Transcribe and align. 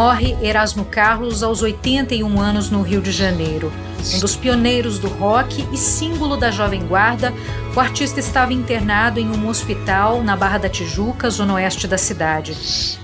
Morre 0.00 0.34
Erasmo 0.40 0.86
Carlos 0.86 1.42
aos 1.42 1.60
81 1.60 2.40
anos 2.40 2.70
no 2.70 2.80
Rio 2.80 3.02
de 3.02 3.12
Janeiro. 3.12 3.70
Um 4.14 4.18
dos 4.18 4.34
pioneiros 4.34 4.98
do 4.98 5.08
rock 5.08 5.62
e 5.70 5.76
símbolo 5.76 6.38
da 6.38 6.50
Jovem 6.50 6.86
Guarda, 6.86 7.34
o 7.76 7.78
artista 7.78 8.18
estava 8.18 8.52
internado 8.52 9.20
em 9.20 9.28
um 9.28 9.46
hospital 9.46 10.22
na 10.22 10.34
Barra 10.34 10.56
da 10.56 10.68
Tijuca, 10.70 11.28
zona 11.28 11.54
oeste 11.54 11.86
da 11.86 11.98
cidade. 11.98 12.56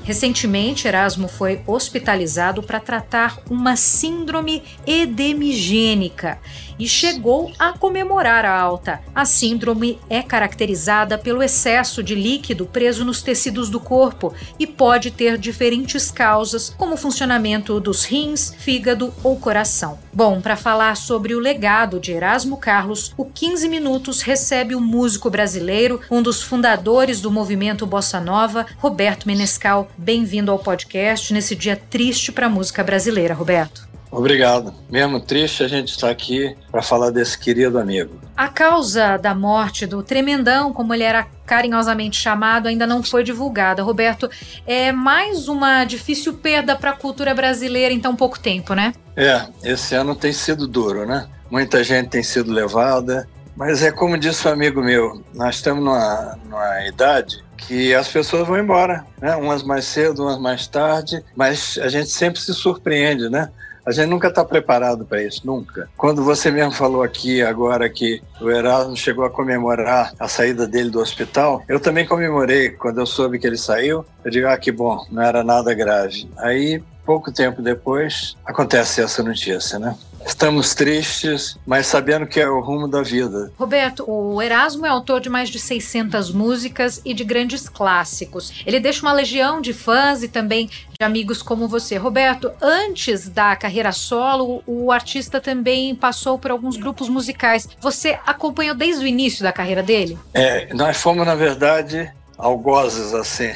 Recentemente, 0.02 0.88
Erasmo 0.88 1.28
foi 1.28 1.60
hospitalizado 1.66 2.62
para 2.62 2.80
tratar 2.80 3.38
uma 3.50 3.76
síndrome 3.76 4.62
edemigênica 4.86 6.38
e 6.78 6.88
chegou 6.88 7.52
a 7.58 7.72
comemorar 7.72 8.44
a 8.44 8.58
alta. 8.58 9.00
A 9.14 9.24
síndrome 9.24 9.98
é 10.10 10.22
caracterizada 10.22 11.16
pelo 11.16 11.42
excesso 11.42 12.02
de 12.02 12.14
líquido 12.14 12.66
preso 12.66 13.04
nos 13.04 13.22
tecidos 13.22 13.70
do 13.70 13.80
corpo 13.80 14.34
e 14.58 14.66
pode 14.66 15.10
ter 15.10 15.38
diferentes 15.38 16.10
causas, 16.10 16.74
como 16.86 16.94
o 16.94 16.98
funcionamento 16.98 17.80
dos 17.80 18.04
rins, 18.04 18.54
fígado 18.58 19.12
ou 19.24 19.36
coração. 19.36 19.98
Bom, 20.12 20.40
para 20.40 20.54
falar 20.54 20.96
sobre 20.96 21.34
o 21.34 21.40
legado 21.40 21.98
de 21.98 22.12
Erasmo 22.12 22.56
Carlos, 22.56 23.12
o 23.16 23.24
15 23.24 23.68
Minutos 23.68 24.22
recebe 24.22 24.72
o 24.72 24.80
músico 24.80 25.28
brasileiro, 25.28 26.00
um 26.08 26.22
dos 26.22 26.44
fundadores 26.44 27.20
do 27.20 27.28
movimento 27.28 27.84
Bossa 27.88 28.20
Nova, 28.20 28.64
Roberto 28.78 29.26
Menescal. 29.26 29.88
Bem-vindo 29.98 30.52
ao 30.52 30.60
podcast 30.60 31.34
nesse 31.34 31.56
dia 31.56 31.74
triste 31.74 32.30
para 32.30 32.46
a 32.46 32.50
música 32.50 32.84
brasileira, 32.84 33.34
Roberto. 33.34 33.95
Obrigado. 34.16 34.72
Mesmo 34.90 35.20
triste, 35.20 35.62
a 35.62 35.68
gente 35.68 35.90
está 35.90 36.08
aqui 36.08 36.56
para 36.72 36.80
falar 36.80 37.10
desse 37.10 37.38
querido 37.38 37.78
amigo. 37.78 38.18
A 38.34 38.48
causa 38.48 39.18
da 39.18 39.34
morte 39.34 39.86
do 39.86 40.02
Tremendão, 40.02 40.72
como 40.72 40.94
ele 40.94 41.02
era 41.02 41.26
carinhosamente 41.44 42.18
chamado, 42.18 42.66
ainda 42.66 42.86
não 42.86 43.02
foi 43.02 43.22
divulgada. 43.22 43.82
Roberto, 43.82 44.30
é 44.66 44.90
mais 44.90 45.48
uma 45.48 45.84
difícil 45.84 46.32
perda 46.32 46.74
para 46.74 46.92
a 46.92 46.96
cultura 46.96 47.34
brasileira 47.34 47.92
em 47.92 48.00
tão 48.00 48.16
pouco 48.16 48.38
tempo, 48.38 48.72
né? 48.72 48.94
É, 49.14 49.46
esse 49.62 49.94
ano 49.94 50.16
tem 50.16 50.32
sido 50.32 50.66
duro, 50.66 51.04
né? 51.04 51.28
Muita 51.50 51.84
gente 51.84 52.08
tem 52.08 52.22
sido 52.22 52.50
levada, 52.50 53.28
mas 53.54 53.82
é 53.82 53.92
como 53.92 54.16
disse 54.16 54.48
um 54.48 54.50
amigo 54.50 54.82
meu, 54.82 55.22
nós 55.34 55.56
estamos 55.56 55.84
numa, 55.84 56.38
numa 56.48 56.86
idade 56.86 57.44
que 57.56 57.94
as 57.94 58.08
pessoas 58.08 58.46
vão 58.46 58.58
embora, 58.58 59.04
né? 59.20 59.36
Umas 59.36 59.62
mais 59.62 59.84
cedo, 59.84 60.22
umas 60.22 60.38
mais 60.38 60.66
tarde, 60.66 61.22
mas 61.34 61.78
a 61.82 61.88
gente 61.88 62.08
sempre 62.08 62.40
se 62.40 62.54
surpreende, 62.54 63.28
né? 63.28 63.50
A 63.86 63.92
gente 63.92 64.08
nunca 64.08 64.26
está 64.26 64.44
preparado 64.44 65.04
para 65.04 65.22
isso, 65.22 65.42
nunca. 65.44 65.88
Quando 65.96 66.24
você 66.24 66.50
mesmo 66.50 66.72
falou 66.72 67.04
aqui 67.04 67.40
agora 67.40 67.88
que 67.88 68.20
o 68.40 68.50
Erasmo 68.50 68.96
chegou 68.96 69.24
a 69.24 69.30
comemorar 69.30 70.12
a 70.18 70.26
saída 70.26 70.66
dele 70.66 70.90
do 70.90 70.98
hospital, 70.98 71.62
eu 71.68 71.78
também 71.78 72.04
comemorei 72.04 72.70
quando 72.70 72.98
eu 72.98 73.06
soube 73.06 73.38
que 73.38 73.46
ele 73.46 73.56
saiu. 73.56 74.04
Eu 74.24 74.30
digo, 74.32 74.48
ah, 74.48 74.58
que 74.58 74.72
bom, 74.72 75.06
não 75.08 75.22
era 75.22 75.44
nada 75.44 75.72
grave. 75.72 76.28
Aí, 76.38 76.82
pouco 77.04 77.30
tempo 77.30 77.62
depois, 77.62 78.36
acontece 78.44 79.00
essa 79.00 79.22
notícia, 79.22 79.78
né? 79.78 79.96
Estamos 80.26 80.74
tristes, 80.74 81.56
mas 81.64 81.86
sabendo 81.86 82.26
que 82.26 82.40
é 82.40 82.48
o 82.48 82.60
rumo 82.60 82.88
da 82.88 83.00
vida. 83.00 83.52
Roberto, 83.56 84.04
o 84.10 84.42
Erasmo 84.42 84.84
é 84.84 84.88
autor 84.88 85.20
de 85.20 85.28
mais 85.28 85.48
de 85.48 85.58
600 85.60 86.32
músicas 86.32 87.00
e 87.04 87.14
de 87.14 87.22
grandes 87.22 87.68
clássicos. 87.68 88.52
Ele 88.66 88.80
deixa 88.80 89.02
uma 89.02 89.12
legião 89.12 89.60
de 89.60 89.72
fãs 89.72 90.24
e 90.24 90.28
também 90.28 90.66
de 90.66 91.04
amigos 91.04 91.42
como 91.42 91.68
você. 91.68 91.96
Roberto, 91.96 92.50
antes 92.60 93.28
da 93.28 93.54
carreira 93.54 93.92
solo, 93.92 94.62
o 94.66 94.90
artista 94.90 95.40
também 95.40 95.94
passou 95.94 96.38
por 96.38 96.50
alguns 96.50 96.76
grupos 96.76 97.08
musicais. 97.08 97.68
Você 97.80 98.18
acompanhou 98.26 98.74
desde 98.74 99.04
o 99.04 99.08
início 99.08 99.44
da 99.44 99.52
carreira 99.52 99.82
dele? 99.82 100.18
É, 100.34 100.74
nós 100.74 100.96
fomos, 100.96 101.24
na 101.24 101.36
verdade, 101.36 102.12
algozes 102.36 103.14
assim. 103.14 103.54